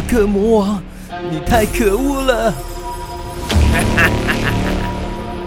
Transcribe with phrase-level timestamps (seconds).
[0.00, 0.82] 克魔王，
[1.30, 2.54] 你太可恶了！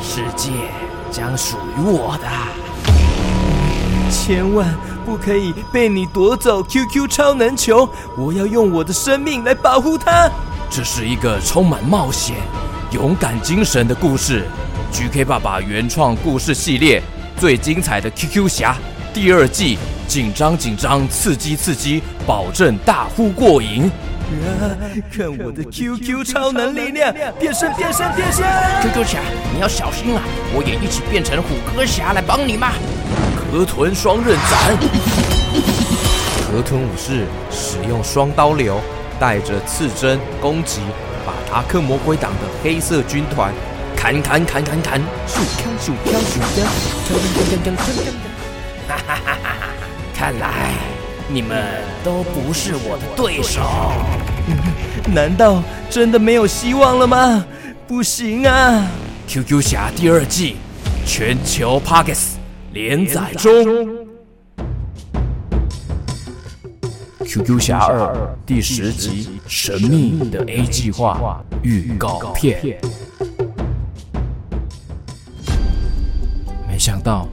[0.01, 0.51] 世界
[1.11, 2.27] 将属于我的，
[4.11, 4.67] 千万
[5.05, 7.87] 不可以被你夺走 QQ 超能球！
[8.17, 10.29] 我要用我的生命来保护它。
[10.69, 12.35] 这是一个充满冒险、
[12.91, 14.45] 勇敢精神的故事
[14.91, 17.01] ，GK 爸爸原创故事系列
[17.37, 18.75] 最精彩的 QQ 侠
[19.13, 19.77] 第二季，
[20.07, 23.89] 紧张紧张，刺激刺激，保证大呼过瘾！
[24.27, 24.75] 啊，
[25.11, 28.45] 看我的 QQ 超能力量，变身变身变身
[28.81, 29.19] ！QQ 侠，
[29.53, 30.21] 你要小心啊！
[30.53, 32.73] 我也一起变成虎哥侠来帮你嘛！
[33.51, 34.77] 河豚双刃斩，
[36.51, 38.79] 河豚武士使用双刀流。
[39.19, 40.79] 带着刺针攻击，
[41.25, 43.51] 把达克魔鬼党的黑色军团
[43.95, 46.61] 砍砍砍砍砍，咻锵咻锵咻锵，
[47.07, 48.13] 锵锵锵锵锵锵！
[48.87, 49.73] 哈哈哈哈哈！
[50.15, 50.75] 看来
[51.29, 51.63] 你们
[52.03, 53.61] 都不是我的对手。
[55.13, 57.45] 难道真的没有希望了吗？
[57.87, 58.85] 不行啊
[59.27, 60.57] ！QQ 侠第二季
[61.05, 62.35] 全球 Podcast
[62.73, 64.07] 连载中。
[67.25, 72.79] QQ 侠二第十集《神秘的 A 计划》预告片。
[76.67, 77.27] 没想到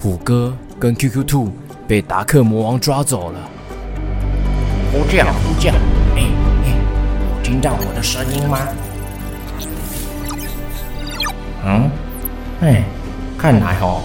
[0.00, 1.52] 虎哥跟 QQ 兔
[1.90, 3.40] 被达克魔王抓走了。
[4.92, 5.72] 呼叫呼叫，
[6.14, 6.22] 哎
[6.64, 8.60] 哎，有听到我的声音吗？
[11.66, 11.90] 嗯，
[12.60, 12.84] 哎，
[13.36, 14.02] 看来哦，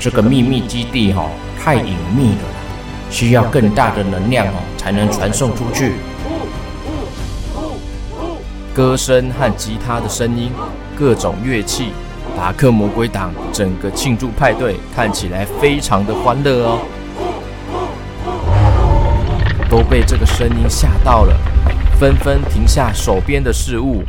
[0.00, 2.42] 这个秘密基地哦太隐秘了。
[3.08, 5.92] 需要更大的能量哦，才能传送出去。
[8.74, 10.50] 歌声和吉他的声音，
[10.98, 11.92] 各种乐器，
[12.36, 16.80] 达克魔鬼党整个庆祝派对看起来非常的欢乐哦。
[19.78, 21.32] 都被这个声音吓到了，
[22.00, 24.02] 纷纷停下手边的事物。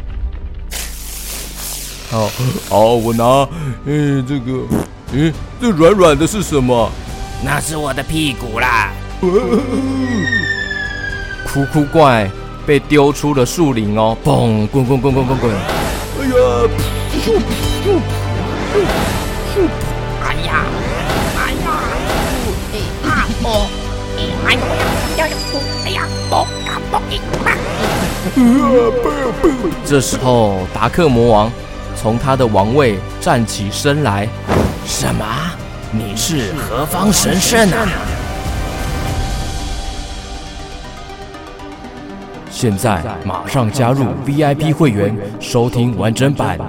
[2.10, 2.28] 好，
[2.68, 3.48] 好，我拿，
[3.86, 4.66] 嗯，这个，
[5.14, 5.32] 嗯，
[5.62, 6.90] 这软软的是什么？
[7.44, 8.90] 那是我的屁股啦！
[11.46, 12.28] 哭哭怪
[12.66, 15.52] 被丢出了树林哦，嘣，滚滚滚滚滚滚！
[15.52, 16.34] 哎呀！
[17.14, 17.38] 咻咻
[17.86, 18.02] 咻
[19.54, 19.70] 咻！
[20.26, 20.66] 哎呀！
[21.38, 21.68] 哎呀！
[22.74, 22.76] 哎
[23.08, 23.70] 啊哦！
[24.48, 24.89] 哎呀！
[25.86, 25.90] 哎呀！
[25.90, 26.04] 哎呀！
[26.30, 26.36] 嘣
[26.68, 27.02] 啊嘣！
[29.86, 31.52] 这时候，达克魔王
[31.96, 34.28] 从他的王位站起身来。
[34.86, 35.26] 什么？
[35.92, 37.88] 你是何方神圣啊？
[42.52, 46.60] 现在马上加入 VIP 会员，收听完整版。